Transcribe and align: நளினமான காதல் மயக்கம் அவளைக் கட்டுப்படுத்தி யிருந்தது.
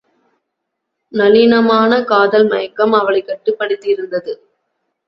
நளினமான 1.13 2.03
காதல் 2.03 2.47
மயக்கம் 2.47 2.93
அவளைக் 2.93 3.27
கட்டுப்படுத்தி 3.27 3.93
யிருந்தது. 3.93 4.35